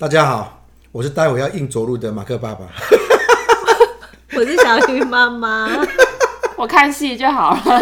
[0.00, 2.68] 大家好，我是待会要硬着陆的马克爸爸。
[4.32, 5.68] 我是小鱼妈妈，
[6.56, 7.80] 我看戏就好了，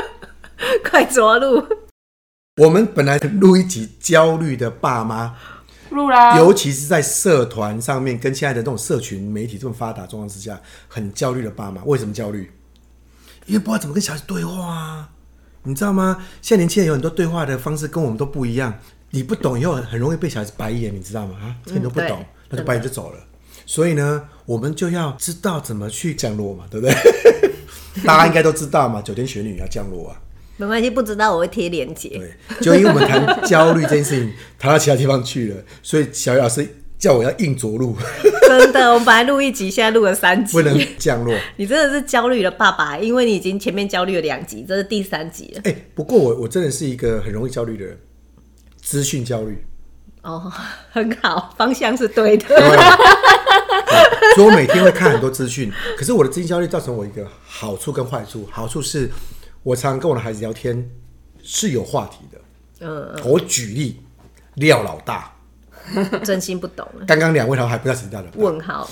[0.82, 1.62] 快着陆。
[2.56, 5.34] 我们本来录一集焦虑的爸妈，
[5.90, 10.58] 录啦，尤其是在社团上面，跟现在的这种社群媒体这么发达状况之下，
[10.88, 11.84] 很焦虑的爸妈。
[11.84, 12.50] 为什么焦虑？
[13.44, 15.10] 因为不知道怎么跟小孩子对话啊，
[15.64, 16.24] 你知道吗？
[16.40, 18.72] 现在年轻人有很多对话的方式跟我们都不一样。
[19.14, 21.36] 你不懂以后很容易被小孩子白眼，你知道吗？
[21.42, 23.18] 啊，这你都不懂，嗯、那就白眼就走了。
[23.66, 26.94] 所以呢，我们就要知道怎么去降落嘛，对不对？
[28.04, 30.16] 大家应该都知道嘛，九天玄女要降落啊。
[30.56, 32.08] 没关系，不知道我会贴链接。
[32.08, 36.66] 对，就因为我们谈焦虑这件事情， 谈到其他地方去了，所以小雨老师
[36.98, 37.94] 叫我要硬着陆。
[38.48, 41.34] 真的，我们本来录一集，现在录了三集，不能降落。
[41.56, 45.60] 你真的是焦虑的爸爸，因为你已经前面焦虑了两集，这是第三集了。
[45.64, 47.98] 哎、欸，不过我我真的是一个很容易焦虑的人。
[48.82, 49.64] 资讯焦虑，
[50.22, 50.52] 哦，
[50.90, 52.46] 很好，方向是对的。
[52.48, 52.58] 对，
[54.34, 58.46] 所以我每天会看很多资讯， 可是我的资讯焦虑造成我一个好处跟坏处。
[58.50, 59.08] 好处是
[59.62, 60.90] 我常常跟我的孩子聊天
[61.42, 62.40] 是有话题的。
[62.80, 64.00] 嗯，我举例，
[64.54, 65.32] 廖老大，
[66.24, 66.86] 真心不懂。
[67.06, 68.90] 刚刚两位他还不知道的问号。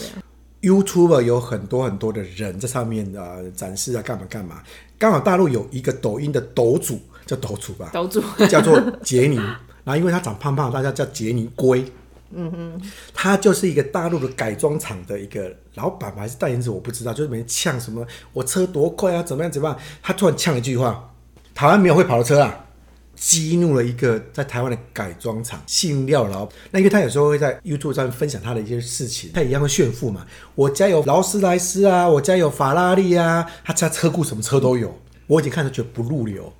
[0.62, 4.62] YouTuber 有很多很多的人在上面啊、呃、展示啊干嘛干嘛。
[4.98, 9.40] 刚好大陆有一个抖音的抖主叫抖主吧，抖主叫做杰尼。
[9.90, 11.84] 啊，因为他长胖胖，大家叫杰尼龟。
[12.32, 17.12] 嗯哼，他就是一个大陆的改装厂的一个老板还是代言者，我不知道。
[17.12, 19.76] 就是每天呛什么，我车多快啊，怎么样怎么样。
[20.00, 21.10] 他突然呛一句话
[21.54, 22.66] ：“台湾没有会跑的车啊！”
[23.16, 26.48] 激怒了一个在台湾的改装厂，姓廖老。
[26.70, 30.24] 那因为他有时候会在 YouTube 上分享他的一些事情，他一样会炫富嘛。
[30.54, 34.96] 我家有劳斯莱斯啊，我家有法拉利啊，他家车库什么车都有。
[35.26, 36.50] 我已经看着觉得不入流。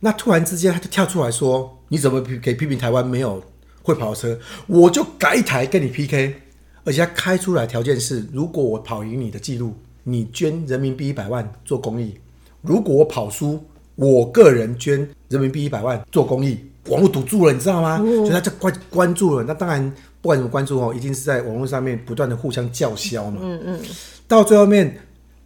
[0.00, 3.42] 那突然之间，他就跳出来说：“你怎么可以批评台湾没有
[3.82, 4.38] 会跑车？
[4.68, 6.36] 我就改一台跟你 PK，
[6.84, 9.74] 而且他开出来条件是：如果我跑赢你的记录，
[10.04, 12.14] 你捐人民币一百万做公益；
[12.62, 13.64] 如果我跑输，
[13.96, 14.98] 我个人捐
[15.28, 16.58] 人民币一百万做公益。
[16.88, 17.98] 网络堵住了，你知道吗？
[17.98, 19.44] 所以他就关关注了。
[19.44, 19.92] 那当然，
[20.22, 23.40] 不管怎么关注哦，一定是在网络上面不断的互相叫嚣嘛。
[23.42, 23.80] 嗯嗯。
[24.28, 24.96] 到最后面，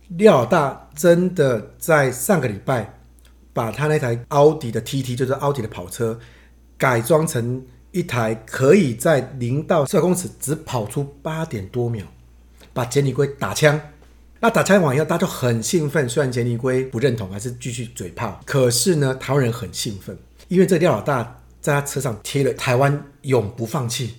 [0.09, 2.99] 廖老大真的在上个礼拜。
[3.55, 6.19] 把他那台奥迪的 TT，就是奥迪的跑车，
[6.85, 12.05] 改装成一台可以在零到四百公尺只跑出八点多秒，
[12.75, 13.81] 把杰尼龟打枪。
[14.39, 16.07] 那打枪完以后，大家就很兴奋。
[16.07, 18.39] 虽然杰尼龟不认同，还是继续嘴炮。
[18.45, 20.15] 可是呢，台湾人很兴奋，
[20.49, 24.17] 因为这廖老大在他车上贴了“台湾永不放弃”。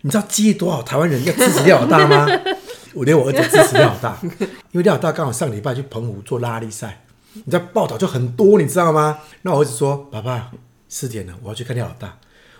[0.00, 2.26] 你知道激励多少台湾人要支持廖老大吗？
[2.96, 7.04] 我连我儿子支持廖老大，因为廖老大刚好上礼拜去澎湖做拉力赛。
[7.34, 9.18] 你知道报道就很多，你知道吗？
[9.42, 10.50] 那我儿子说：“爸爸，
[10.90, 12.18] 四点了，我要去看廖老大。”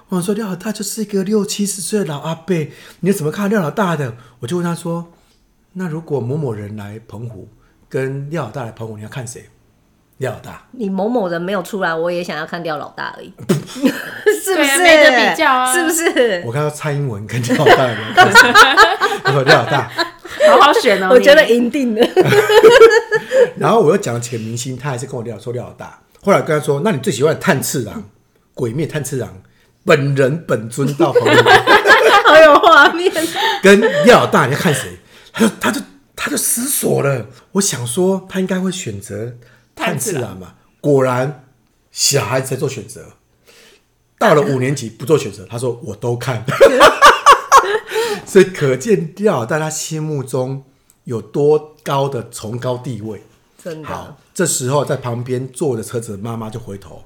[0.08, 2.56] 我想说：“廖老大就是一个六七十岁的老阿伯，
[3.00, 5.12] 你怎么看廖老大的？”我就问他说
[5.74, 7.48] ：“那如果某某人来澎湖，
[7.88, 9.50] 跟廖老大来澎湖，你要看谁？”
[10.18, 13.32] 廖老大，你某某人没有出来，我也想要看廖老大而已，
[14.44, 14.82] 是不是？
[14.82, 16.42] 没得比较啊，是不是？
[16.44, 17.96] 我看到蔡英文跟廖老大的，
[19.24, 19.90] 我说廖老大。
[20.48, 22.06] 好好选哦， 我觉得赢定了。
[23.56, 26.00] 然后我又讲了几个明星，他还是跟我聊说廖老大。
[26.22, 28.02] 后来跟他说：“那你最喜欢的炭治郎，
[28.60, 29.42] 鬼灭炭次郎
[29.86, 31.28] 本人本尊到澎湖，
[32.28, 33.10] 好有画面。”
[33.64, 34.98] 跟廖老大你要看谁？
[35.32, 35.80] 他就他就
[36.14, 37.26] 他就思索了。
[37.52, 39.36] 我想说他应该会选择
[39.74, 40.56] 炭次郎嘛。
[40.82, 41.46] 果然
[41.90, 43.14] 小孩子在做选择，
[44.18, 46.44] 到了五年级不做选择，他说我都看。
[48.26, 50.64] 所以可见廖老大他心目中
[51.04, 53.22] 有多高的崇高地位。
[53.64, 53.88] 真的。
[53.88, 57.04] 好，这时候在旁边坐着车子的妈妈就回头：“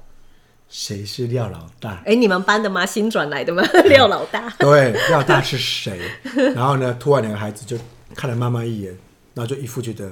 [0.69, 2.85] 谁是廖老大？”哎，你们班的吗？
[2.85, 3.63] 新转来的吗？
[3.85, 4.49] 廖老大。
[4.59, 5.99] 对，廖老大是谁？
[6.55, 7.77] 然后呢，突然两个孩子就
[8.15, 8.97] 看了妈妈一眼，
[9.33, 10.11] 然后就一副觉得：“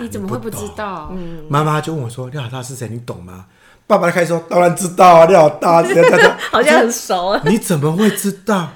[0.00, 1.44] 你怎么会不知道？”嗯。
[1.48, 2.88] 妈妈就问我说：“廖老大是谁？
[2.88, 3.46] 你懂吗？”
[3.86, 5.82] 爸爸开始说：“当然知道啊，廖老大，
[6.50, 8.72] 好像很熟啊。”你怎么会知道？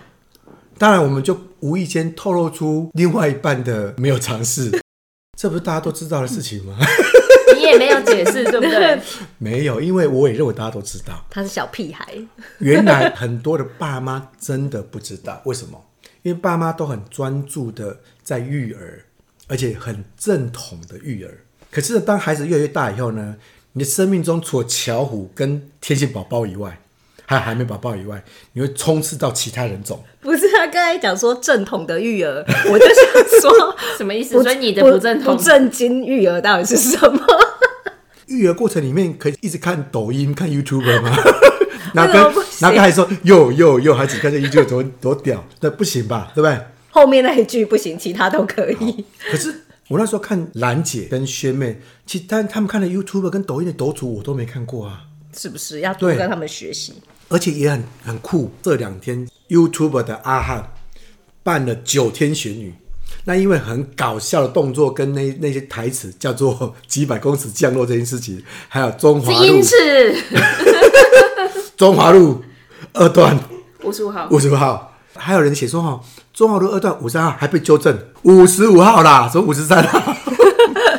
[0.79, 4.70] 当然，我们就无意间透露出另外一半的没有尝试，
[5.37, 6.76] 这不是大家都知道的事情吗？
[7.56, 9.00] 你也没有解释，对不对？
[9.38, 11.25] 没有，因为我也认为大家都知道。
[11.31, 12.06] 他是小屁孩。
[12.58, 15.82] 原来很多的爸妈真的不知道为什么？
[16.23, 19.05] 因为爸妈都很专注的在育儿，
[19.49, 21.38] 而且很正统的育儿。
[21.70, 23.37] 可是当孩子越来越大以后呢，
[23.73, 26.81] 你的生命中除了巧虎跟天线宝宝以外，
[27.31, 28.21] 还有海绵宝宝以外，
[28.55, 30.03] 你会冲刺到其他人种。
[30.21, 34.31] 不是他刚才讲说正统的育儿， 我就想说什么意思？
[34.43, 37.21] 所以你的不正统、不正经育儿到底是什么？
[38.27, 41.17] 育儿过程里面可以一直看抖音、看 YouTuber 吗？
[41.94, 42.17] 那跟
[42.59, 46.33] 然后刚才说又又又，孩子看这一句多多屌，那不行吧？
[46.35, 46.59] 对不对？
[46.91, 49.05] 后面那一句不行，其他都可以。
[49.31, 49.55] 可是
[49.87, 55.03] 我那时候看兰姐跟宣妹，其实但他们看的 YouTube 跟抖音的抖主，我都没看过啊。
[55.33, 56.93] 是不是要多跟他们学习？
[57.31, 58.53] 而且也很很酷。
[58.62, 60.71] 这两天 YouTube 的阿汉
[61.43, 62.75] 办了九天玄女，
[63.25, 69.62] 那因为很搞笑的动作跟那那些台词，叫做 几百公尺降落这件事情，还有中华路，
[71.79, 72.43] 中华路
[72.93, 73.38] 二段
[73.83, 75.99] 五十五号，五十五号，还有人写说哈，
[76.35, 79.99] 中华路二段五十三号还被纠正五十五号啦，说五十三号，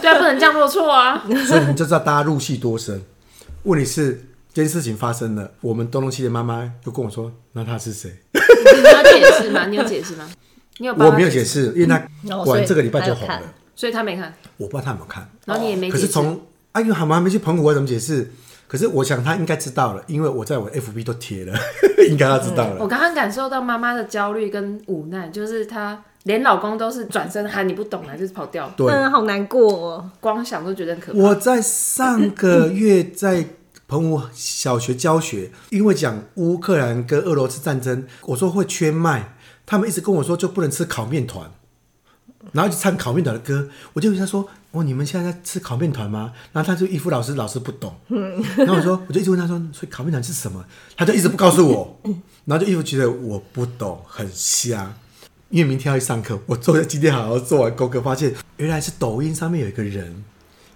[0.01, 3.01] 对啊，不能降落错啊，所以你就知道大家入戏多深。
[3.63, 9.65] 问题是这件事情发生了，我们东东西的妈妈就跟我说：“那他是谁？” 你有解释吗？
[9.67, 10.29] 你有解释吗？
[10.77, 10.93] 你有？
[10.93, 11.97] 我没有解释，因为他
[12.43, 13.41] 管这个礼拜就红了，
[13.75, 14.33] 所以他没看。
[14.57, 15.89] 我不知道他有没有看，然后你也没。
[15.89, 16.41] 可是从
[16.73, 18.29] 哎呦，还没还没去澎湖，我怎么解释？
[18.67, 21.53] 可是我想他应该知道了，因为我在我 FB 都贴了，
[22.09, 22.77] 应该他知道了。
[22.79, 28.69] 我刚刚感受到妈妈的焦虑跟无奈，就是她连老公都是转身喊你不懂啊，就是跑掉。
[28.75, 31.19] 对，好难过哦，光想都觉得很可怕。
[31.19, 33.45] 我在上个月在。
[33.91, 39.35] 澎湖小学教学，因为讲乌克兰跟俄罗斯战争，我说会缺麦，
[39.65, 41.51] 他们一直跟我说就不能吃烤面团，
[42.53, 47.93] 然后就唱烤面团的歌，我就跟他说：“哦，你们现在在吃烤面团吗？”然后他就一副老师老师不懂，
[48.55, 50.63] 然后我说我就一直问他说：“所以烤面团是什么？”
[50.95, 51.99] 他就一直不告诉我，
[52.45, 54.95] 然后就一副觉得我不懂，很瞎。
[55.49, 60.23] 因为明天要去上课，我坐在今天好好做完功课，发现原来是抖音上面有一个人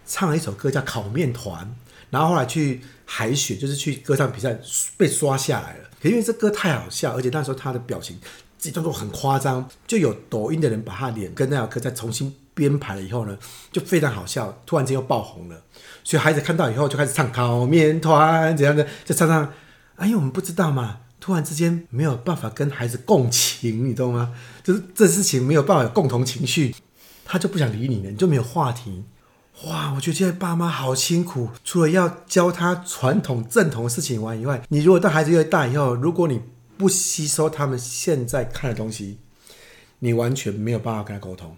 [0.06, 1.64] 唱了一首歌叫《烤面团》。
[2.16, 4.58] 然后后来去海选，就是去歌唱比赛
[4.96, 5.90] 被刷下来了。
[6.02, 8.18] 可因为这歌太好笑，而且那时候他的表情
[8.58, 13.38] 自己动作很夸张，就有抖音的人把他脸跟那首歌再重新编排了以后呢，
[13.70, 14.58] 就非常好笑。
[14.66, 15.62] 突然间又爆红了，
[16.06, 19.52] 所以孩子看到以后就开始唱烤面团怎样的，就唱唱。
[19.98, 24.34] 哎呦，我们不知道嘛，突然之间没有办法跟孩子共情，你懂吗？
[24.64, 26.74] 就是这事情没有办法有共同情绪，
[27.26, 29.04] 他就不想理你了，你就没有话题。
[29.64, 36.42] 哇，我觉得现在爸妈好辛苦，除了要教他传统正统的事情玩以外，你如果当孩子越大以后，如果你
[36.78, 39.18] 不吸收他们现在看的东西，
[40.00, 41.56] 你完全没有办法跟他沟通。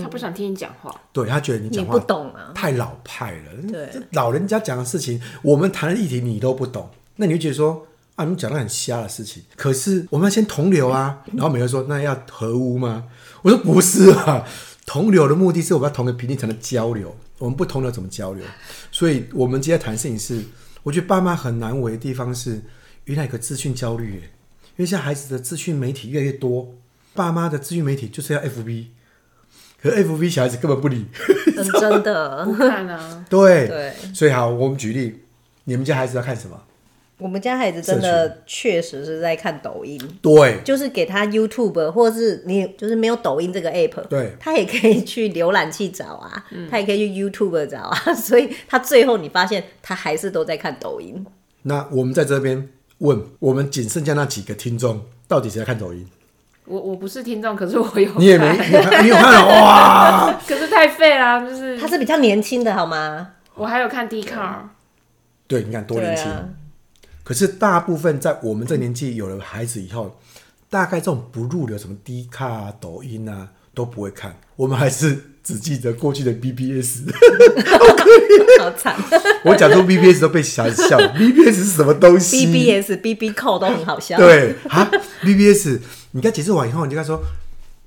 [0.00, 3.70] 他不想听你讲话，对，他觉得你讲话不懂啊，太老派了。
[3.70, 7.86] 对，老人家讲的事情，我们谈的议题你都不懂，那你就觉得说
[8.16, 9.42] 啊，你讲的很瞎的事情。
[9.54, 13.04] 可是我们要先同流啊，然后每个人说那要合污吗？
[13.42, 14.44] 我说不是啊。
[14.84, 18.44] 同流的目的是我们要同个频率才能交流，我们不同流怎么交流？
[18.90, 20.42] 所以，我们今天谈的事情是，
[20.82, 22.60] 我觉得爸妈很难为的地方是，
[23.04, 26.74] 原来有个资讯焦虑，因为现在孩子的资讯媒体越来越多，
[27.14, 28.86] 爸妈的资讯媒体就是要 FB，
[29.80, 31.06] 可是 FB 小孩子根本不理，
[31.80, 33.24] 真的不看啊？
[33.30, 35.20] 对对，所以好，我们举例，
[35.64, 36.60] 你们家孩子要看什么？
[37.22, 51.24] 我们家孩子真的确实是在看抖音，对，就是给他 YouTube 或是你就是没有抖音这个 app，对，他也可以去浏览器找啊，嗯、他也可以去 YouTube 找啊， 所以他最后你发现他还是都在看抖音。
[51.62, 56.04] 那我们在这边问，我们仅剩下那几个听众，到底谁在看抖音？
[56.64, 60.40] 我我不是听众，可是我有，你也没，你有，你有看 哇？
[60.46, 63.32] 可是太废啦，就是他是比较年轻的好吗？
[63.54, 64.60] 我还有看 Dcard，
[65.46, 66.26] 对，你看多年轻。
[67.32, 70.20] 可是大部分在我们这年纪有了孩子以后，
[70.68, 74.38] 大概这种不入流，什么低卡啊、抖音啊都不会看。
[74.54, 77.04] 我们还是只记得过去的 BBS，
[78.60, 78.94] 好惨。
[79.46, 80.98] 我讲出 BBS 都被小孩笑。
[80.98, 84.18] BBS 是什么东西？BBS、BB Call 都很好笑。
[84.18, 84.90] 对啊
[85.22, 85.78] ，BBS，
[86.10, 87.18] 你刚解释完以后，你就跟他说，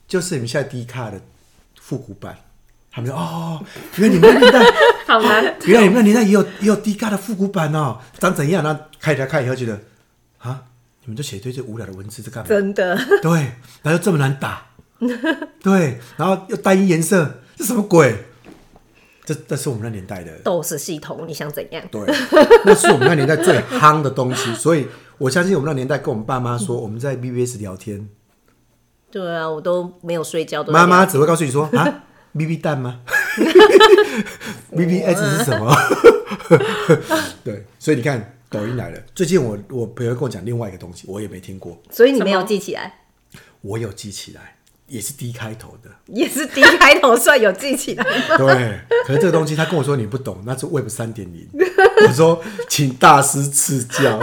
[0.08, 1.22] 就是你们现在低卡的
[1.80, 2.36] 复古版。
[2.96, 3.62] 他们说：“哦，
[3.98, 4.64] 原来你们那年代
[5.06, 8.64] 好难，原来你们那年代也有也有 D 卡的复古版哦，长怎样？
[8.64, 9.78] 然后看一下看以后觉得，
[10.38, 10.64] 啊，
[11.04, 12.48] 你们就写一堆这无聊的文字，这干嘛？
[12.48, 13.32] 真的，对，
[13.82, 14.68] 然后又这么难打，
[15.62, 18.16] 对，然后又单一颜色，这什么鬼？
[19.26, 21.84] 这这是我们那年代的 DOS 系统，你想怎样？
[21.92, 22.02] 对，
[22.64, 24.88] 那是我们那年代最夯的东西， 所以
[25.18, 28.08] 我相信我们那年代跟我们爸妈说，我们在 BBS 聊天，
[29.12, 32.04] 对啊，我都没有睡觉，妈妈只会告诉你说啊。”
[32.38, 33.00] B B 蛋吗？
[34.76, 35.74] B B S 是什么？
[37.44, 39.00] 对，所以你看，抖音来了。
[39.14, 41.82] 最近我我朋友跟我讲另外一个东西，我也没听过。
[41.90, 42.94] 所以你没有记起来？
[43.62, 48.04] 我有记起来，也是 D 开头的，也是 D 开头，算有记起来。
[48.38, 51.48] 对，可是这个东西他跟我说你不懂，那是 Web 三点零。
[52.08, 54.20] 我说请大师赐教。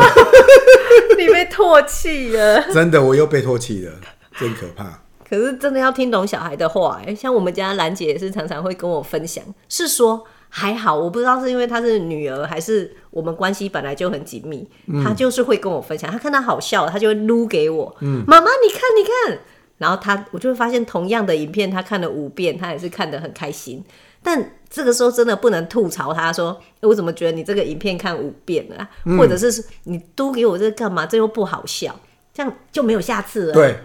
[1.18, 3.92] 你被唾弃了，真的，我又被唾弃了，
[4.38, 5.02] 真可怕。
[5.32, 14.68] 可是真的要听懂小孩的话，哎，像我们家兰姐也是常常会跟我分享，是说还好，我不知道是因为她是女儿，还是我们关系本来就很紧密，
[15.02, 16.10] 她就是会跟我分享。
[16.10, 17.96] 她看到好笑，她就会撸给我。
[18.00, 19.38] 嗯，妈妈，你看，你看。
[19.78, 23.82] 然后她，我就会发现，同样的影片，她看了五遍，她也是看得很开心。
[24.22, 28.86] 但这个时候真的不能吐槽她说：“我怎么觉得你这个影片看五遍了？
[29.06, 31.06] 嗯、或者是你撸给我这个干嘛？
[31.06, 31.98] 这又不好笑，
[32.34, 33.78] 这样就没有下次了。”对，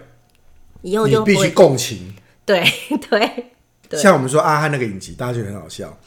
[0.82, 2.14] 以后就必须共情。
[2.44, 2.64] 对
[3.10, 3.52] 对。
[3.88, 5.98] 对像我们说阿汉那个影集，大家觉得很好笑。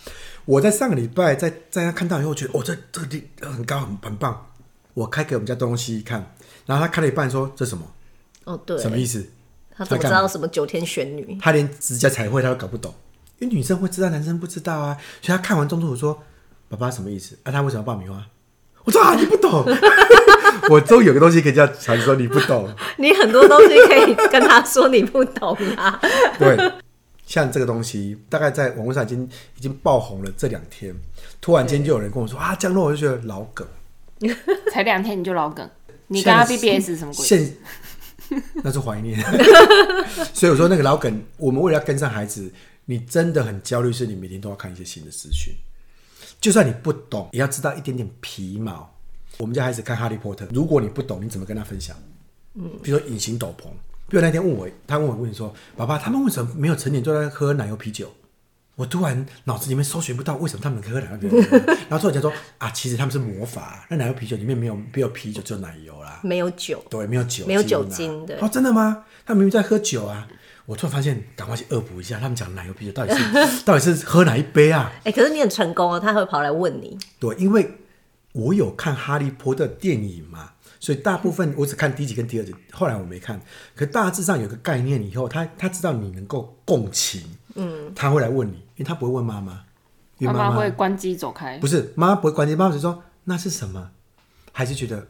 [0.45, 4.47] 我在上个礼拜在在他看到以后，觉得哦，这这个地很高很很棒。
[4.93, 6.35] 我开给我们家东西看，
[6.67, 7.83] 然后他看了一半说：“这什么？”
[8.45, 9.25] 哦，对，什么意思？
[9.75, 11.37] 他怎么知道什么九天玄女？
[11.41, 12.93] 他连指甲彩绘他都搞不懂，
[13.39, 14.95] 因为女生会知道，男生不知道啊。
[15.21, 16.21] 所以他看完中途我说
[16.69, 18.23] ：“爸爸什么意思？”啊，他为什么要爆米花？
[18.83, 19.63] 我说啊，你不懂。
[20.69, 22.69] 我都有个东西可以叫传说，你不懂。
[22.97, 25.99] 你很多东西可以跟他说，你不懂啊。
[26.37, 26.71] 对。
[27.25, 29.23] 像这个东西，大概在网络上已经
[29.57, 30.29] 已经爆红了。
[30.35, 30.93] 这两天，
[31.39, 33.65] 突然间就有人跟我说啊，降落，我就觉得老梗。
[34.71, 35.69] 才两天你就老梗？
[36.07, 37.25] 你跟他 BBS 什么鬼？
[37.25, 37.57] 现
[38.63, 39.17] 那是怀念。
[40.33, 42.51] 所以我说那个老梗，我们为了要跟上孩子，
[42.85, 45.53] 你真的很焦虑，是你每天都要看一些新的资讯。
[46.41, 48.93] 就算你不懂，也要知道一点点皮毛。
[49.41, 51.97] 我们家孩子看《哈利波特》，如果你不懂，你怎么跟他分享？
[52.53, 53.65] 嗯，比如说隐形斗篷。
[54.07, 58.11] 比如那天问我，他问我问你说：“爸爸，他们为什么没有成年就在喝奶油啤酒？”
[58.75, 61.57] 我突然脑子里面搜寻不到为什么他们可以喝奶油啤酒，
[61.89, 69.05] 然后突然间说：“啊，其实他们是魔法，那奶油啤酒里面没有没有啤酒，只有奶油啦，没有酒，对，没有酒，没有酒精的。”哦，真的吗？
[69.25, 70.27] 他明明在喝酒啊！
[70.67, 74.91] 我突然发现，赶快去恶补一下，他们讲奶油啤酒到底是 到底是喝哪一杯啊？
[74.99, 76.97] 哎、欸，可是你很成功啊，他会跑来问你。
[77.19, 77.77] 对，因为
[78.33, 80.51] 我有看《哈利波特》电影嘛。
[80.79, 83.39] 所以大部分我只看第一集跟第二集，后来我没看。
[83.75, 87.21] 可大致上有个概念以后，他他知道你能够共情，
[87.53, 89.63] 嗯，他会来问你，因为他不会问妈妈，
[90.17, 91.59] 妈妈会关机走开。
[91.59, 93.91] 不是，妈妈不会关机，妈妈只说那是什么？
[94.51, 95.05] 还是觉得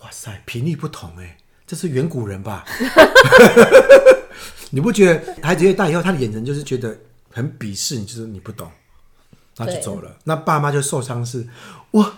[0.00, 2.64] 哇塞，频率不同哎，这是远古人吧？
[4.70, 6.98] 你不觉得孩子越大以后，他的眼神就是觉得
[7.30, 8.68] 很鄙视你，就是你不懂，
[9.54, 10.16] 他就走了。
[10.24, 11.46] 那爸妈就受伤是，
[11.92, 12.12] 我。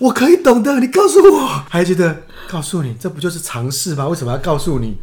[0.00, 4.08] 我可以懂的，你告诉我，还觉得告诉你，这不就是尝试吗？
[4.08, 4.98] 为什么要告诉你？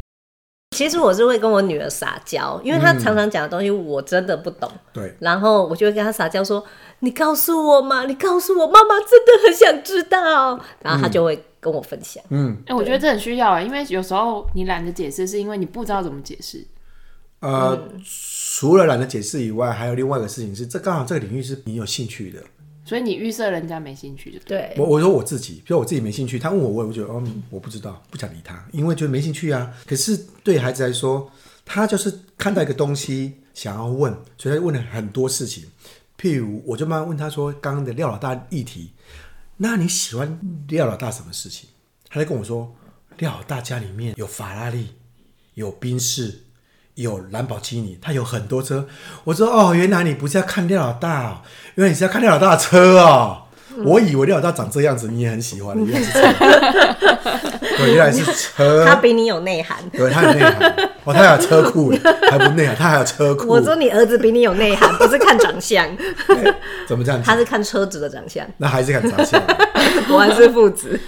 [0.74, 4.70] 其实我是会跟我女儿撒娇，因为她常常讲的东西我真的不懂。
[4.92, 6.64] 对、嗯，然后我就会跟她撒娇说
[7.00, 12.24] ：“你告诉我嘛，你告诉我，妈妈真的很想知道。”然后她就会跟我分享。
[12.30, 16.66] 嗯，哎、欸，我觉得这很需要啊，因为有时候你懒得解释，是因为你不知道怎么解释。
[17.40, 22.40] 呃，嗯、除了懒得解释以外，还有另外一个事情是，这刚好这个领域是你有兴趣的。
[22.92, 24.74] 所以你预设人家没兴趣就对。
[24.76, 29.72] 我我说我自己，比如我自己没兴趣，他问我，我也会觉得哦，我不知道，不想理他，因为觉得没兴趣啊。
[29.86, 31.32] 可是对孩子来说，
[31.64, 35.64] 他就是看到一个东西想要问，所以他问了很多事情。
[36.20, 38.90] 譬如我就慢慢问他说，刚刚的廖老大议题，
[39.56, 41.70] 那你喜欢廖老大什么事情？
[42.10, 42.76] 他在跟我说，
[43.16, 44.88] 廖老大家里面有法拉利，
[45.54, 46.42] 有宾士。
[46.94, 48.86] 有兰博基尼，他有很多车。
[49.24, 51.36] 我说哦，原来你不是要看廖老大哦，
[51.76, 53.38] 原来你是要看廖老大的车哦。
[53.74, 55.74] 嗯、我以为廖老大长这样子，你也很喜欢。
[55.82, 56.20] 原来是车，
[57.78, 58.84] 对，原来是车。
[58.84, 59.78] 他比你有内涵。
[59.90, 60.70] 对，他有内涵。
[61.04, 61.90] 哦，他还有车库，
[62.30, 63.48] 还不内涵，他还有车库。
[63.48, 65.86] 我说你儿子比你有内涵， 不是看长相。
[66.86, 67.22] 怎么这样？
[67.24, 68.46] 他是看车子的长相。
[68.58, 69.42] 那还是看长相。
[70.06, 71.00] 果然是父子。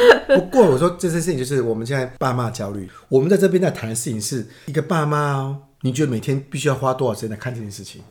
[0.34, 2.88] 不过我说这件事情就是我们现在爸妈焦虑。
[3.08, 8.02] 我们在这边在谈的事情是一个爸妈哦，你觉得每天必须要花多少时间来看这件事情？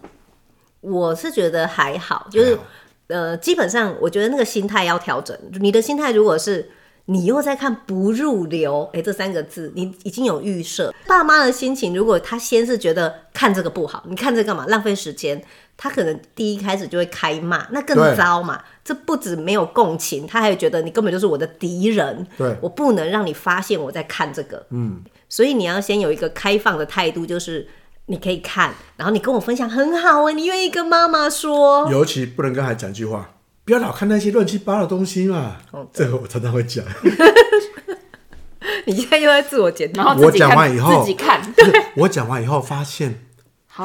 [0.81, 2.57] 我是觉得还好，就是
[3.07, 5.37] 呃，基本上我觉得那个心态要调整。
[5.59, 6.69] 你的心态如果是
[7.05, 10.93] 你又在看不入流，哎，这三个字你已经有预设。
[11.07, 14.65] 爸妈的心情，如果他先是觉得看这个不好，你看这干嘛？
[14.67, 15.43] 浪费时间。
[15.81, 18.61] 他可能第一开始就会开骂，那更糟嘛。
[18.83, 22.27] 这不止没有共情，他还觉得你根本就是我的敌人。
[22.37, 24.65] 对，我不能让你发现我在看这个。
[24.71, 27.65] 嗯，所以你要先有一个开放的态度，就是
[28.07, 31.89] 你可以看，然后你跟我分享很好哎，你愿意跟妈妈说。
[31.89, 33.29] 尤其不能跟孩子讲一句话，
[33.63, 35.55] 不要老看那些乱七八糟的东西嘛。
[35.71, 36.83] 哦，这个我常常会讲。
[38.85, 40.13] 你现在又在自我检讨。
[40.15, 41.41] 我讲完以后自己看。
[41.95, 43.28] 我讲完以后 发现。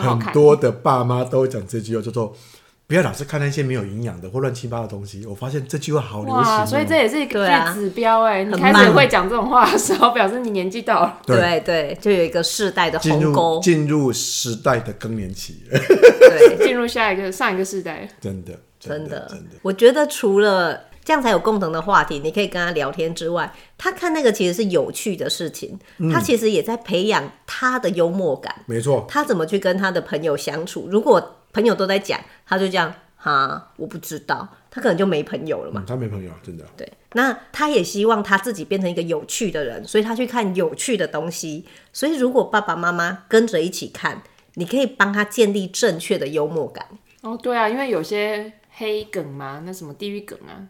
[0.01, 2.35] 很多的爸妈都讲这句话，叫做
[2.87, 5.25] “不要老是看那些没有营养的或乱七八糟的东西”。
[5.27, 8.45] 我发现这句话好流行喔，所以这也是一个指标哎。
[8.45, 11.19] 你开始会讲这种话的时候，表示你年纪到了。
[11.27, 15.63] 对对，对，就有一个世代的鸿沟，进入时代的更年期。
[15.71, 18.09] 对，进入下一个上一个世代。
[18.21, 19.51] 真的，真的，真的，真的。
[19.63, 20.81] 我觉得除了。
[21.05, 28.63] 这样才有共同的话题，你可以跟他聊天之外，他看那个其实是有趣的事情，嗯、他其实也在培养他的幽默感。
[28.67, 30.89] 没错，他怎么去跟他的朋友相处？
[30.89, 35.83] 如果朋友都在讲，他就这样哈，我不知道，他可能就没朋友了嘛。
[35.83, 36.65] 嗯、他没朋友，真的。
[36.77, 41.67] 对，那他也希望他自己变成一个有趣的人，所以他去看有趣的东西。
[41.93, 44.23] 所以如果爸爸妈妈跟着一起看，
[44.55, 46.87] 你可以帮他建立正确的幽默感。
[47.21, 50.67] 哦，对啊，因为有些黑梗嘛，那什么地狱梗啊，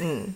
[0.00, 0.34] 嗯，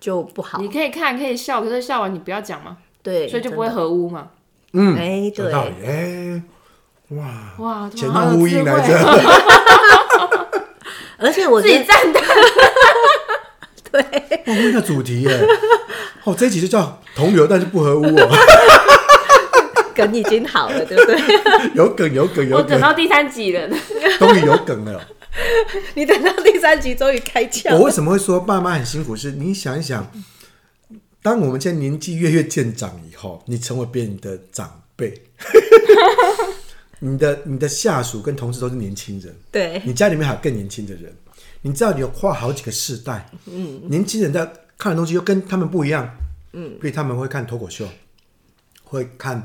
[0.00, 0.58] 就不好。
[0.60, 2.78] 你可以看，可以笑，可是笑完你不要讲嘛。
[3.02, 4.28] 对，所以就不会合污嘛。
[4.72, 6.42] 嗯，哎、欸，对，哎、欸，
[7.08, 7.26] 哇
[7.58, 8.98] 哇，前后呼应来着。
[11.18, 12.20] 而且我自己赞的。
[13.90, 14.04] 对，
[14.46, 15.40] 我问个主题耶，
[16.24, 18.28] 哦，这一集就叫同流，但是不合污哦。
[19.96, 21.18] 梗已经好了，对不对？
[21.74, 22.58] 有梗，有梗，有梗。
[22.58, 23.68] 我等到第三集了，
[24.18, 25.00] 终于有梗了。
[25.94, 27.76] 你等到第三集终于开窍。
[27.76, 29.14] 我为什么会说爸妈很辛苦？
[29.16, 30.10] 是你想一想，
[31.22, 35.22] 当我们现在年纪越越渐长以后，你成为别人的长辈，
[37.00, 41.12] 你的你的下属跟同事都是年轻人，对，你家里面还有更年轻的人，
[41.62, 46.08] 你知道你有跨好几个世代，嗯，年轻人在看的东西又跟他们不一样，
[46.52, 47.88] 嗯，所以他们会看脱口秀，
[48.84, 49.42] 会看。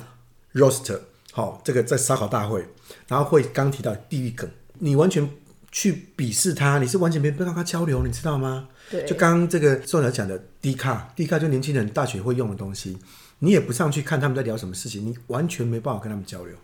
[0.53, 0.99] roaster，
[1.31, 2.63] 好，这个在烧烤大会，
[3.07, 4.47] 然后会刚提到地狱梗，
[4.77, 5.27] 你完全
[5.73, 8.69] 去鄙视他，你是完全没办法跟他交流，你知道吗？
[8.89, 12.97] 对，就刚刚这个宋小讲的 D 卡，D 卡就年轻人大学会用的东西，
[13.39, 16.55] 你也不上去看他们在聊什么事情，你完全没办法跟他们交流。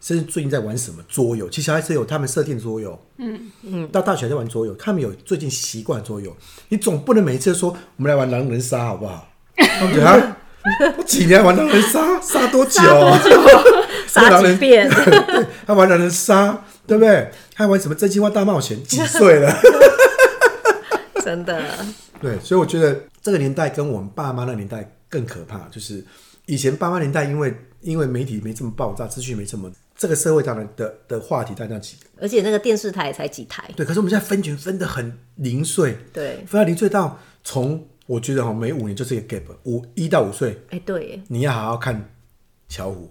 [0.00, 6.36] 甚至最近在玩什么桌游，其实小孩子有他们设定桌游，嗯嗯，到大学在玩桌游，他们有最近习惯桌游，
[6.70, 9.28] 你总不能每次说我们来玩狼人杀好不好？
[9.56, 10.36] 他们觉得。
[10.96, 12.80] 我几年玩狼人杀，杀多久？
[14.06, 14.88] 杀 几遍？
[15.66, 17.30] 他玩狼人杀，对不对？
[17.54, 18.82] 还玩什么真心话大冒险？
[18.84, 19.54] 几岁了？
[21.24, 21.62] 真的。
[22.20, 25.68] 对，所以我觉得这个年代跟我们爸妈那年代更可怕。
[25.70, 26.04] 就是
[26.46, 33.64] 以前爸妈年代，因为因为媒体没这么爆炸，资讯没这么，这个社会当然的的话题在那几个，而且那个电视台才几台。
[33.76, 37.86] 对，可是我们现在分群分的很零碎，对，分到零碎到从。
[38.06, 42.10] 我觉得哈，每五年就是一个 gap，五一到五岁，哎，对，你要好好看
[42.68, 43.08] 巧虎；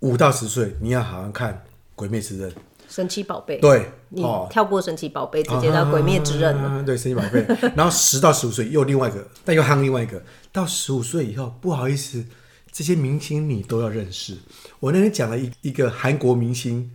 [0.00, 1.54] 五到十岁，你要好好看
[1.94, 2.50] 《鬼灭之刃》、
[2.88, 3.58] 神奇宝贝。
[3.58, 6.82] 对，你跳过神奇宝贝，直接到《鬼灭之刃》了。
[6.82, 7.44] 对，神奇宝贝。
[7.76, 10.22] 然后十到十五岁又另外一个，但又夯另外一个。
[10.50, 12.24] 到十五岁以后，不好意思，
[12.72, 14.38] 这些明星你都要认识。
[14.80, 16.90] 我那天讲了一一个韩国明星，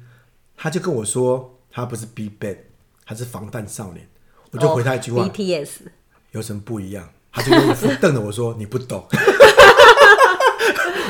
[0.57, 2.57] 他就跟我说，他不是 BigBang，
[3.05, 4.07] 他是防弹少年。
[4.51, 5.69] 我就回他一句话：BTS。
[6.31, 7.09] 有什么不一样？
[7.31, 7.51] 他就
[7.95, 9.03] 瞪着我说：“你不懂。”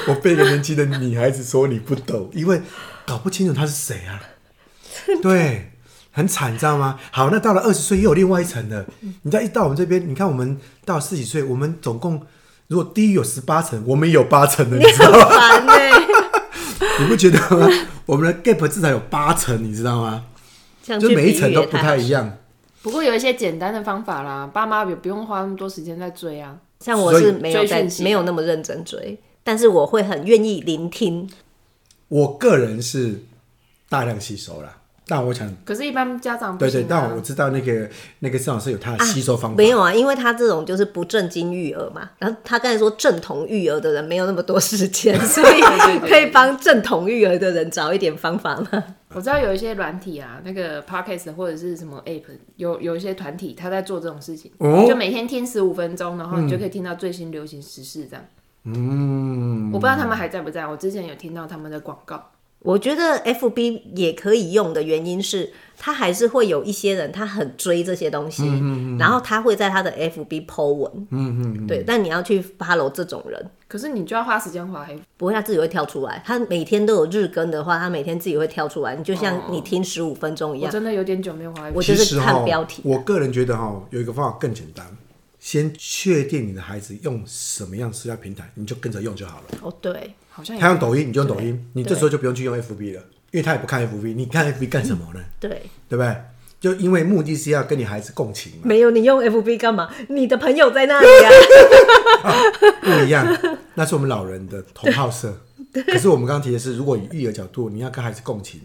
[0.07, 2.61] 我被一个年轻的女孩子说你不懂，因为
[3.05, 4.21] 搞不清楚他是谁啊。
[5.21, 5.71] 对，
[6.11, 6.99] 很惨，你知道吗？
[7.11, 8.85] 好，那到了二十岁又有另外一层了。
[9.21, 12.21] 你知道一到我们这边，你看我们到十几岁，我们总共
[12.67, 15.27] 如果低于有十八层，我们也有八层的，你知道吗？
[16.99, 17.67] 你不觉得吗？
[18.05, 20.25] 我们的 gap 至少有八层，你知道吗？
[20.83, 22.37] 就每一层都不太一样。
[22.81, 26.57] 不过有一些简单的方法啦，爸妈也不用花那么多时间在追啊。
[26.81, 31.29] 像我是没有在没有那么认真追，但是我会很愿意聆听。
[32.09, 33.23] 我个人是
[33.87, 34.79] 大量吸收啦。
[35.05, 37.89] 但我想，可是，一般家长不、啊、对对，但我知道那个
[38.19, 39.57] 那个郑老师有它的吸收方法、啊。
[39.57, 42.09] 没有啊，因为他这种就是不正经育儿嘛。
[42.19, 45.61] 然后他刚才说正统育儿的人没有那么多时间， 所以
[46.07, 48.83] 可以帮正统育儿的人找一点方法吗？
[49.13, 52.23] 我知道有一些软体啊，那个 Podcast 或者是什么 App，
[52.55, 58.25] 有有一些团体他在做这种事情，哦、就每天听十五分钟，然后你就可以听到最新流行时事这样。
[58.63, 62.31] 嗯，我不知道他们还在不在，我之前有听到他们的广告。
[62.63, 71.83] 我觉得 F B 也可以用的原因是，他还是会有一些人，他很追这些东西，嗯嗯嗯、然后他会在他的 F B Po 文，嗯嗯嗯、对。
[71.85, 76.23] 但你要去 follow 这种人，可是你就要花时间花黑，不会他自己会跳出来。
[76.25, 78.95] 他每天都有日更的话，他每天自己会跳出来。
[78.95, 80.69] 你就像你听十五分钟一样、哦。
[80.69, 82.85] 我真的有点久没有滑黑，我就是看标题、啊。
[82.85, 84.85] 我个人觉得哈，有一个方法更简单，
[85.43, 89.57] 先确定你的孩子用什么样社交平台，你就跟着用就好了。
[89.61, 90.13] 哦，对。
[90.29, 93.01] 好像他用抖音，你就用抖音，你这时候就不用去用 FB 了，
[93.31, 95.19] 因为他也不看 FB，你看 FB 干什么呢？
[95.41, 95.49] 对，
[95.89, 96.15] 对不对？
[96.61, 98.59] 就因为目的是要跟你孩子共情嘛。
[98.63, 99.93] 没有，你用 FB 干嘛？
[100.07, 101.29] 你的朋友在那里啊。
[102.23, 102.39] 啊
[102.81, 103.27] 不一样，
[103.75, 105.37] 那是我们老人的同好社。
[105.73, 108.61] 可是我们刚刚提的是，如果以育儿角度，你要跟孩子共情，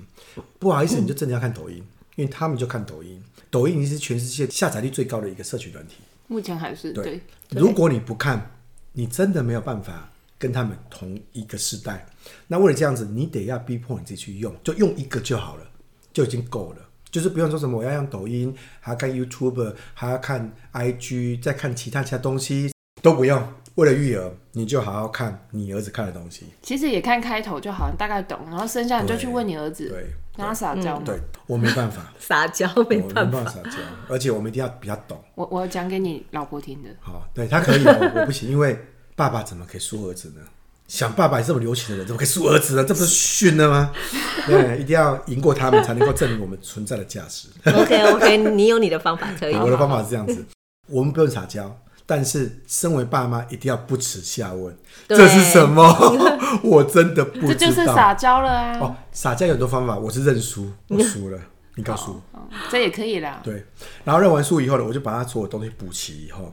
[0.60, 1.82] 不好意思，你就真的要看抖音，
[2.14, 3.20] 因为他们就看抖音。
[3.50, 5.96] 抖音已经是全世界下载率最高的一个社群软体。
[6.28, 7.20] 目前还是对。
[7.48, 8.52] 对如果你不看，
[8.92, 10.08] 你真的没有办法。
[10.40, 12.06] 跟他们同一个时代，
[12.46, 15.66] 那为了这样子，你得要逼迫你自己去用，就用一个就好了，
[16.12, 16.88] 就已经够了。
[17.10, 23.52] 就是不用说什么我要用抖音，还要看 YouTube，还要看 IG，再看其他其他东西都不用。
[23.74, 26.44] 为了育儿，你就好好看你儿子看的东西。
[26.62, 29.88] 其实也看开头就好，大概懂，然后剩下你就去问你儿子。
[29.88, 30.08] 对，跟
[30.46, 30.98] 他撒娇。
[31.04, 35.22] 对，我没办法 撒娇，没办法撒娇，而且我们一定要比较懂。
[35.34, 36.88] 我我讲给你老婆听的。
[37.00, 38.78] 好，对他可以哦， 我不行，因为
[39.16, 40.42] 爸爸怎么可以输儿子呢？
[40.86, 42.82] 想爸爸也这么留情的人，怎么可以输儿子呢？
[42.82, 43.92] 这不是训了吗？
[44.46, 47.48] 对，一定要赢过他们，才能够证明我们存在的价值。
[47.66, 49.54] OK OK，你有你的方法可以。
[49.54, 50.42] 我的方法是这样子，
[50.86, 51.78] 我们不用撒娇。
[52.10, 54.74] 但是，身为爸妈，一定要不耻下问，
[55.06, 55.84] 这是什么？
[56.64, 57.52] 我真的不知道。
[57.52, 58.78] 这就是撒娇了啊！
[58.80, 61.38] 哦，撒娇有很多方法，我是认输，我输了，
[61.76, 62.40] 你告诉我，
[62.70, 63.42] 这也可以啦。
[63.44, 63.62] 对，
[64.04, 66.50] 然后认完输以后呢，我就把他所有东西补齐以后，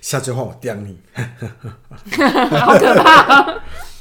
[0.00, 0.96] 下次换我刁你，
[2.60, 3.54] 好可怕。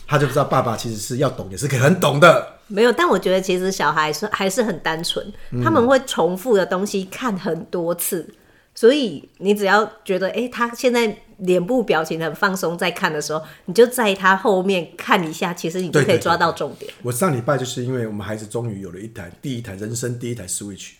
[0.06, 2.58] 他就不知道爸爸其实是要懂，也是可以很懂的。
[2.68, 5.26] 没有，但我觉得其实小孩是还是很单纯，
[5.64, 8.32] 他们会重复的东西看很多次。
[8.82, 16.91] 所以你只要觉得，哎、欸，他现在脸部表情很放松，在看的时候，你就在他后面看一下，其实你就可以抓到重点。
[17.04, 20.94] 我上礼拜就是因为我们孩子终于有了一台第一台人生第一台 Switch，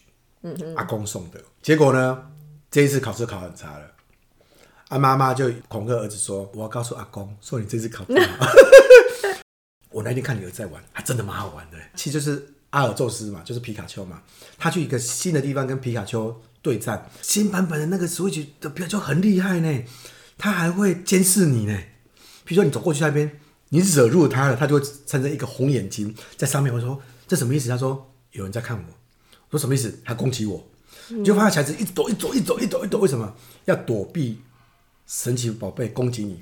[0.44, 1.41] 嗯哼，阿公送的。
[1.63, 2.24] 结果呢，
[2.70, 3.91] 这一次考试考很差了，
[4.89, 8.48] 阿妈妈就恐吓儿子说：“我要告诉阿公，说你这次考不好。
[9.89, 11.78] ”我那天看你儿子在玩，还真的蛮好玩的。
[11.96, 14.22] 其实就是阿尔宙斯嘛，就是皮卡丘嘛，
[14.60, 16.39] 他去一个新的地方跟皮卡丘。
[16.62, 19.84] 对战新版本的那个 Switch 的标就很厉害呢，
[20.38, 21.78] 它还会监视你呢。
[22.43, 26.74] 比如说你走过去那边，你惹怒它了，它就会产生一个红眼睛在上面。
[26.74, 27.69] 我说这什么意思？
[27.69, 28.84] 他说有人在看我。
[29.50, 30.00] 我说什么意思？
[30.04, 30.67] 他攻击我。
[31.10, 33.00] 你就发现小孩子一直躲，一直躲，一直躲，一直躲，一直躲。
[33.02, 34.41] 为什么要躲避
[35.08, 36.41] 神奇宝贝攻击你？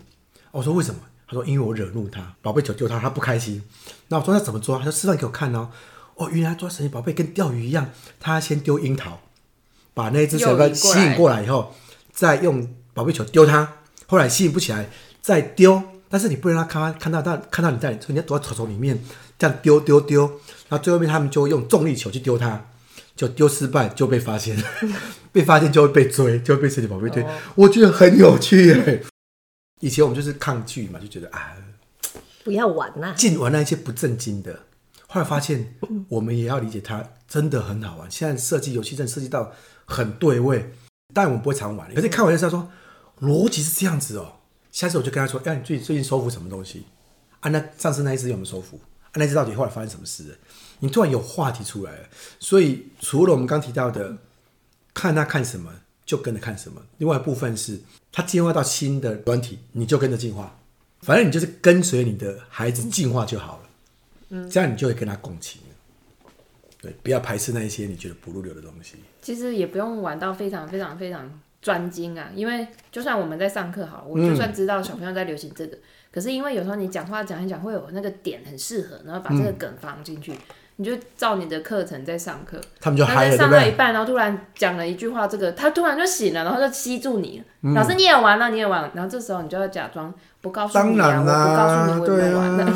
[0.51, 1.01] 我说为什么？
[1.27, 3.63] 他说因为我惹怒他，宝贝球丢他，他不开心。
[4.07, 4.77] 那我说他怎么抓？
[4.77, 5.69] 他说示范给我看哦。
[6.15, 9.21] 哦，原来抓神奇宝贝跟钓鱼一样，他先丢樱桃。
[9.93, 11.75] 把那只小哥吸引过来以后，
[12.11, 13.75] 再用宝贝球丢它。
[14.07, 14.89] 后来吸引不起来，
[15.21, 15.81] 再丢。
[16.11, 18.99] 但是你不能让他看到他看到你在，所以你要躲在草丛里面，
[19.37, 20.25] 这样丢丢丢。
[20.67, 22.65] 然后最后面他们就用重力球去丢它，
[23.15, 24.57] 就丢失败就被发现，
[25.31, 27.21] 被发现就会被追，就会被神奇宝贝追。
[27.21, 29.03] 哦、我觉得很有趣耶。
[29.81, 31.55] 以前我们就是抗拒嘛，就觉得啊，
[32.43, 34.61] 不要玩啊，尽玩那些不正经的。
[35.05, 35.75] 后来发现，
[36.07, 38.09] 我们也要理解它，真的很好玩。
[38.09, 39.51] 现在设计游戏真的设计到。
[39.89, 40.71] 很对味，
[41.13, 41.93] 但我们不会常玩。
[41.93, 42.71] 可是开玩笑说，
[43.19, 44.35] 逻辑是这样子哦。
[44.71, 46.85] 下次我就跟他说：“哎，你最最近收服什么东西？
[47.39, 48.79] 啊，那上次那一只有没有收服？
[49.05, 50.35] 啊，那只到底后来发生什么事了？
[50.79, 52.07] 你突然有话题出来了。
[52.39, 54.15] 所以除了我们刚提到的，
[54.93, 55.73] 看他看什么
[56.05, 56.79] 就跟着看什么。
[56.99, 60.55] 另外一部分是他进化到新的软体，你就跟着进化。
[61.01, 63.69] 反正你就是跟随你的孩子进化就好了。
[64.29, 65.61] 嗯，这样你就会跟他共情。
[66.79, 68.95] 对，不要排斥那一些你觉得不入流的东西。
[69.21, 71.29] 其实也不用玩到非常非常非常
[71.61, 75.79] 专精啊，因为就算我们在上课好，我就算知道小朋友在流行这个，嗯、
[76.13, 80.37] 可是因为有时候你讲话讲一讲会有那个点很适合，然后把这个梗放进去，嗯、
[80.77, 92.65] 你就照你的课程在上课，他们就嗨了，上到一半，然后突然讲了一句话，这个他突然就醒了，然后就吸住你，嗯、老师你也玩了，你也玩，然后这时候你就要假装不告诉你、啊，当然啦，我不告诉你我也没玩了。
[92.65, 92.73] 啊、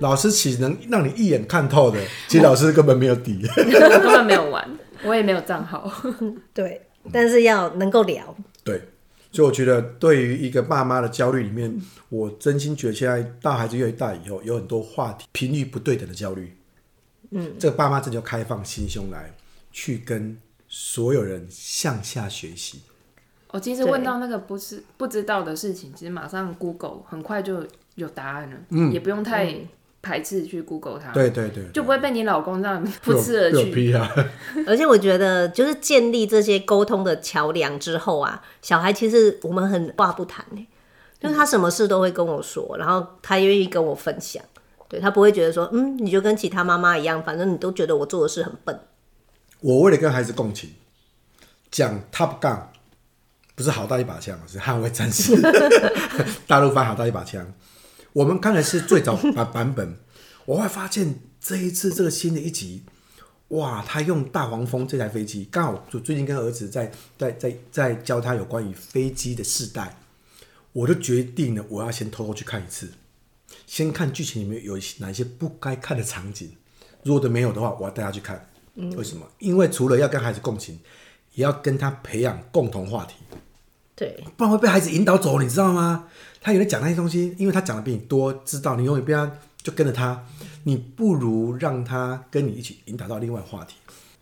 [0.00, 1.98] 老师岂能让你一眼看透的？
[2.28, 4.68] 其实老师根本没有底， 根本没有玩。
[5.04, 5.90] 我也没有账号，
[6.54, 6.80] 对，
[7.12, 8.34] 但是要能够聊。
[8.62, 8.80] 对，
[9.30, 16.56] 所以我觉得对于一个爸妈的焦虑里面，我真心觉得现在大孩子越大以后，有很多话题频率不对等的焦虑。
[17.30, 19.34] 嗯，这个爸妈这就开放心胸来
[19.70, 20.38] 去跟
[20.68, 22.80] 所有人向下学习。
[23.50, 29.50] 我其实问到那个不是不知道的事情，其实马上 Google 很快就有答案了，嗯，也不用太。
[29.52, 29.68] 嗯
[30.04, 33.92] 排斥去 Google 它，对对对，就不会被你老公这样 不辞而去。
[33.94, 34.08] 啊、
[34.68, 40.44] 而且我觉得，就是建立这些沟通的桥梁之后啊，小孩其实我们很话不谈，
[41.18, 44.44] 就是他什么事都会跟我说，然后他愿意跟我分享，
[44.88, 48.78] 对，他不会觉得说，嗯，你就跟其他妈妈一样，反正你都觉得我做的事很笨。
[49.60, 50.70] 我为了跟孩子共情，
[51.70, 52.58] 讲 Top Gun
[53.54, 55.40] 不是好大一把枪，是捍卫战士，
[56.46, 57.46] 大陆翻好大一把枪。
[58.14, 59.96] 我们看的是最早版版本，
[60.46, 62.84] 我会发现这一次这个新的一集，
[63.48, 69.98] 哇，他用大黄蜂这台飞机，刚好就最近跟儿子在在在在教他有关于飞机的世代，
[70.72, 72.88] 我就决定了我要先偷偷去看一次，
[73.66, 76.52] 先看剧情里面有哪些不该看的场景，
[77.02, 78.48] 如果都没有的话，我要带他去看。
[78.96, 79.24] 为什么？
[79.38, 80.78] 因为除了要跟孩子共情，
[81.34, 83.14] 也要跟他培养共同话题。
[83.96, 86.08] 对，不然会被孩子引导走，你知道吗？
[86.44, 89.26] 他有人讲那些东西，因为他讲的比你多，知道你永远不要
[89.62, 90.22] 就跟着他，
[90.64, 93.76] 你不如让他跟你一起引导到另外话题。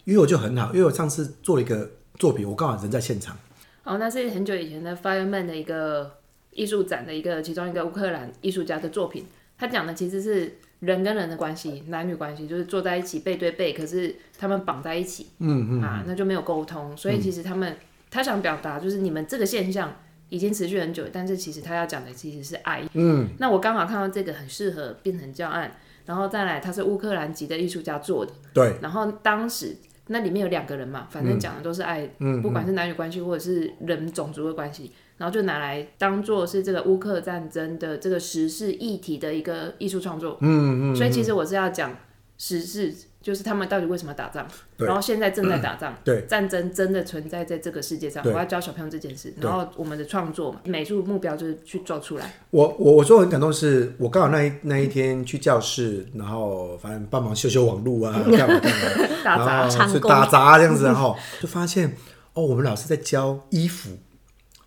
[0.04, 3.36] 因为我就很好，因为我上次做了一个作品，我刚好人在现场。
[3.82, 6.12] 哦，那是很久以前的 Fireman 的一个
[6.52, 9.26] 艺术展的一个其中一个乌克兰艺术家的作品，
[9.58, 16.96] 他讲的其实是人跟人的关系，男女关系，就是坐在一起背对背，可是他们绑在一起，嗯嗯啊，那就没有沟通。
[16.96, 17.76] 所以其实他们、嗯、
[18.12, 19.92] 他想表达就是你们这个现象
[20.32, 22.82] 已经持续很久，但是其实他要讲的其实是爱。
[22.94, 29.76] 嗯，那我刚好看到这个很适合变成教案，然后再来他是乌克兰籍的艺术家做的，对，然后当时。
[30.08, 40.36] 那里面有两个人嘛，反正讲的都是爱，嗯、不管是男女关系或者是人种族的关系，然后就拿来当做是这个乌克战争的这个时事议题的一个艺术创作。
[40.40, 40.96] 嗯嗯。
[40.96, 41.96] 所以其实我是要讲
[42.36, 42.92] 时事。
[43.22, 44.46] 就是他们到底为什么打仗？
[44.76, 48.22] 然后现在正在打仗，对战争真的存在在这个世界上。
[48.26, 52.34] 我要教小朋友这件事，然后我们的创作对美术目标就是去做出来。
[52.50, 61.96] 我我我说很感动的是，我刚好那一那一天去教室，然后反正帮忙修修网路啊， 干嘛干嘛，打杂，打杂这样子，然后 就发现
[62.34, 63.90] 哦，我们老师在教衣服，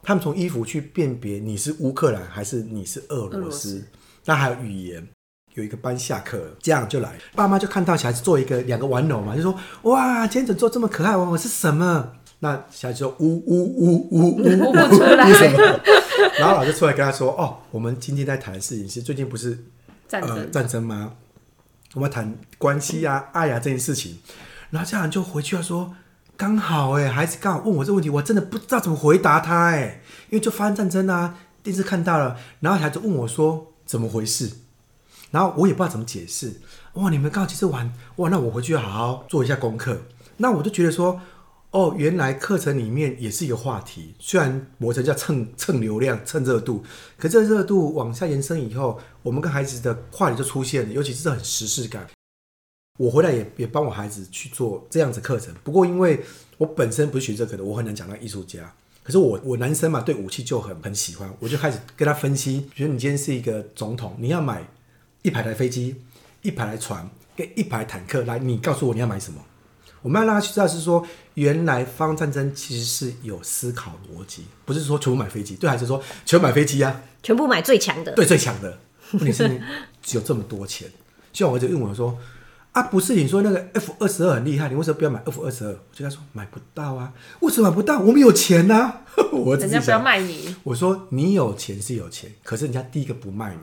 [0.01, 3.83] 他们从衣服去辨别你是乌克兰还是你是俄罗斯，
[4.25, 5.05] 那还有语言。
[5.55, 12.11] 有一个班下课了，这样就来，爸妈就看到小孩子做一个两个玩偶嘛，就说哇，今天怎么做这么可爱玩偶是什么？
[12.39, 15.79] 那小孩子说呜呜呜呜呜呜不出来什么？
[16.37, 19.57] 然后老师出来跟他说哦，我们今天在谈的事情是最近不是
[20.07, 21.13] 战争、呃、战争吗？
[21.93, 24.19] 我们谈关系啊、爱啊这件事情。
[24.71, 25.95] 然后家长就回去要说，
[26.35, 34.51] 刚好哎，孩子刚好问我这个问题，我真的不知道怎么回答他哎，因为就发生战争啊，电视看到了，然后孩子问我说怎么回事？
[35.35, 36.53] 然后我也不知道怎么解释，
[36.93, 37.09] 哇！
[37.09, 38.29] 你们刚好其实玩，哇！
[38.29, 40.03] 那我回去好好做一下功课。
[40.37, 41.19] 那我就觉得说，
[41.71, 46.85] 哦，原来课程里面也是一个话题，虽然磨成叫蹭蹭流量、蹭热度，
[47.17, 52.07] 可这热度往下延伸以后，我们跟孩子的话题就出现了，尤其是很时事感。
[52.97, 55.53] 我回来也也帮我孩子去做这样子课程。
[55.65, 56.23] 不过因为
[56.57, 58.73] 我本身不是学这个的，我很难讲到艺术家。
[59.03, 64.65] 可是我我男生嘛，对武器就很很喜欢，我就开始跟他分析，觉得你今天是一个总统，你要买。
[65.25, 65.95] 一排台飞机，
[66.43, 69.41] 一排台船，跟一排坦克，来，你告诉我你要买什么？
[70.03, 75.55] 我们要让他去知道是说，原来发生战争其实是有思考逻辑，不是说全部买飞机。
[75.55, 78.77] 对还是说，全部买飞机啊，全部买最强的，对最强的。
[79.13, 79.59] 问题是
[80.03, 80.87] 只有这么多钱。
[81.33, 82.15] 就像我儿子问我说，
[82.71, 85.71] 啊，不是你说那个 F 二十二很厉害，你为什么不要买 F 二十二？
[85.71, 87.99] 我就跟他说买不到啊，为什么买不到？
[87.99, 89.01] 我们有钱呐、啊。
[89.33, 90.55] 我人家不要卖你。
[90.63, 93.61] 我说你有钱是有钱，可是人家第一个不卖你，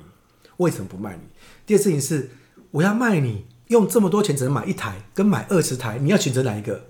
[0.57, 1.23] 为什么不卖你？
[1.67, 2.31] 第二事情是，
[2.71, 6.87] 我要卖你，用这么多钱只能买一台，跟买二十台，你要选择哪一个？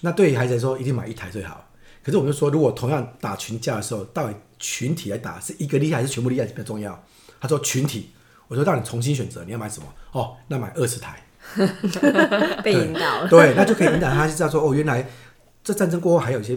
[0.00, 1.68] 那对于孩子来说，一定买一台最好。
[2.02, 7.02] 可是我们就说，如果同样打群架的时候，到底群体来打，是一个厉害还是全部厉害比较重要？
[7.40, 8.10] 他说群体。
[8.48, 9.86] 我说让你重新选择，你要买什么？
[10.12, 11.20] 哦，那买二十台。
[12.62, 13.28] 被引导了。
[13.28, 15.04] 对，那就可以引导他，就知道说，哦，原来
[15.64, 16.56] 这战争过后还有一些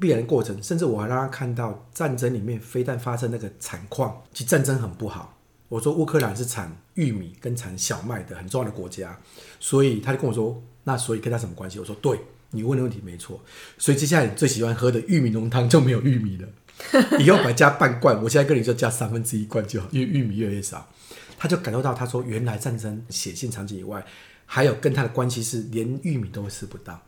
[0.00, 5.38] 必然的过程，甚至我还让他看到战争里面非但发生那个惨况，其实战争很不好。
[5.70, 9.18] 我说乌克兰是产玉米跟产小麦的很重要的国家，
[9.60, 11.78] 所以他就跟我说，那所以跟他什么关系？
[11.78, 12.18] 我说对，
[12.50, 13.40] 你问的问题没错。
[13.78, 16.48] 所以接下来你最喜欢喝的玉米浓汤就没有玉米了，
[17.22, 20.88] 以后把它加半罐，我现在跟你说加三分之一罐就好，因为玉米越来越少。
[21.38, 24.04] 他就感受到，他说原来战争血腥场景以外，
[24.46, 27.00] 还有跟他的关系是连玉米都会吃不到，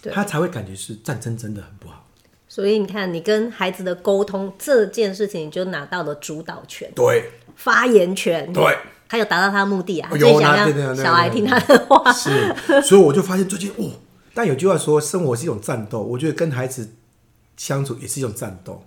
[0.00, 2.08] 对他才会感觉是战争真的很不好。
[2.48, 6.90] 所以你看，你跟孩子的沟通这件事情，你就拿到了主导权。
[6.96, 7.30] 对。
[7.58, 12.12] 发言权，对，他有达到他的目的啊，有想让小孩听他的话。
[12.12, 13.90] 是，所以我就发现最近哦，
[14.32, 16.88] 但有句话说，生活是一种战斗，我觉得跟孩子
[17.56, 18.84] 相处也是一种战斗，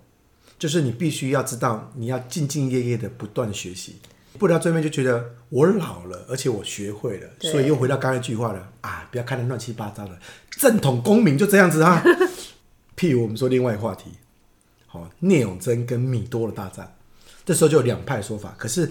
[0.57, 3.97] 就是你必须要知道，你要兢兢业业的不断的学习，
[4.39, 10.17] 不然到最后面就觉得我老了，而且我学会了，对所以又回到刚才一句话了啊，不要看得乱七八糟的，
[10.49, 12.01] 正统公民就这样子啊。
[12.95, 14.12] 譬如我们说另外一个话题，
[14.88, 16.95] 好，聂永贞跟米多的大战。
[17.45, 18.89] 这时候就有两派说法，可是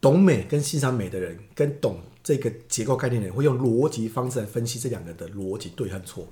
[0.00, 6.26] 懂美跟欣赏美的人，跟懂这个结构概念的人，会用逻辑方式来分析这两个的逻辑对和错。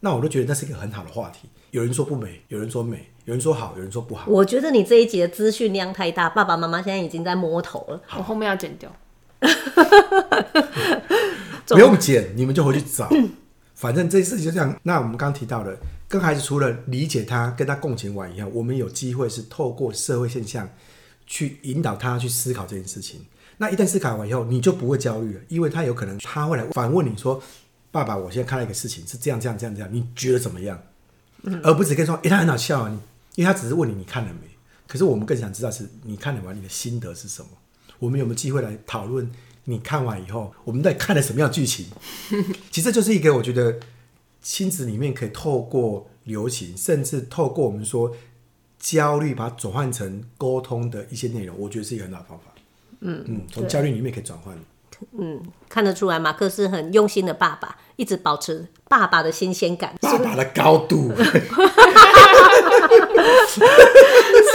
[0.00, 1.48] 那我都觉得那是一个很好的话题。
[1.72, 4.30] 有人说不美，有人说美，有人说好，有人说不好。
[4.30, 8.00] 我觉得你这一集的资讯量太大，爸爸妈妈现在已经在摸头了。
[8.06, 8.90] 好我后面要剪掉，
[11.68, 13.08] 不用剪，你们就回去找。
[13.80, 14.78] 反正这事情就这样。
[14.82, 15.74] 那我们刚刚提到的。
[16.10, 20.68] 跟孩子除了理解他、跟他共情完以后，我们有机会是透过社会现象
[21.24, 23.24] 去引导他去思考这件事情。
[23.58, 27.40] 那一旦思考完以后，你就不会焦虑了，因为他有可能他会来反问你说
[27.92, 30.82] ：“爸爸，我现在看到一个事情是这样、这样、这样、这样，你觉得怎么样？”
[31.44, 32.98] 嗯、而不是跟说：“诶、欸，他很好笑啊！”你
[33.36, 34.48] 因为他只是问你你看了没？
[34.88, 37.48] 可是我们更想知道是你看了完你的心得是什么？
[38.00, 39.30] 我们有没有机会来讨论
[39.64, 41.86] 你看完以后，我们在看了什么样的剧情？
[42.70, 43.78] 其实就是一个我觉得。
[44.42, 48.16] 亲子里面可以透过流行，甚至透过我们说
[48.78, 52.44] 焦虑，把它转换成沟通的一些内容，我觉得是一个很好的方法。
[53.00, 54.58] 嗯嗯，从焦虑里面可以转换。
[55.12, 61.12] 嗯，看得出来，马克是很用心的爸爸，一直保持爸爸的新鲜感，爸爸的高度。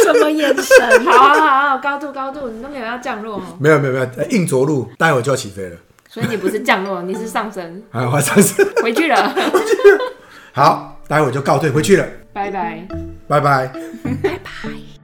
[0.06, 1.06] 什么眼神？
[1.06, 3.42] 好啊好好，高度高度，你都没有要降落哦？
[3.60, 5.76] 没有没有没有，硬着陆，待会就要起飞了。
[6.08, 7.84] 所以你不是降落，你是上升。
[7.92, 9.36] 啊，我上升，回去了。
[10.54, 12.06] 好，待会就告退回去了。
[12.32, 12.88] 拜拜，
[13.28, 13.68] 拜拜，
[14.22, 14.95] 拜拜。